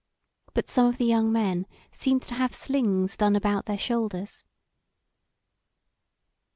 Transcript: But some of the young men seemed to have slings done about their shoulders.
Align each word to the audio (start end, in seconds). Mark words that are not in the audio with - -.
But 0.55 0.67
some 0.67 0.87
of 0.87 0.97
the 0.97 1.05
young 1.05 1.31
men 1.31 1.67
seemed 1.91 2.23
to 2.23 2.33
have 2.33 2.55
slings 2.55 3.15
done 3.15 3.35
about 3.35 3.67
their 3.67 3.77
shoulders. 3.77 4.45